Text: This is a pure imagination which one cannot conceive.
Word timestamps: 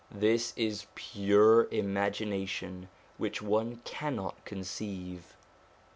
This 0.09 0.51
is 0.55 0.81
a 0.81 0.87
pure 0.95 1.65
imagination 1.69 2.89
which 3.19 3.39
one 3.39 3.81
cannot 3.85 4.43
conceive. 4.45 5.35